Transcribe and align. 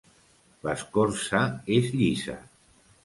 L'escorça 0.67 1.43
és 1.77 1.93
llisa. 2.01 2.39